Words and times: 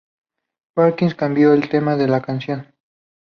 Perkins 0.73 1.13
cambio 1.13 1.53
el 1.53 1.69
tema 1.69 1.95
de 1.95 2.07
la 2.07 2.23
canción. 2.23 2.73